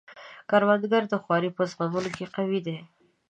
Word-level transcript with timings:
کروندګر 0.49 1.03
د 1.09 1.13
خوارۍ 1.23 1.49
په 1.57 1.63
زغملو 1.71 2.09
کې 2.15 2.25
قوي 2.35 2.59
دی 2.65 2.77